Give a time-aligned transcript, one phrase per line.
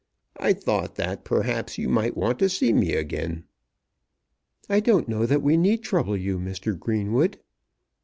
[0.39, 3.43] I thought that perhaps you might want to see me again."
[4.67, 6.75] "I don't know that we need trouble you, Mr.
[6.75, 7.37] Greenwood."